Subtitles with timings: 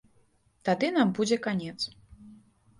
[0.69, 1.77] Тады нам будзе канец.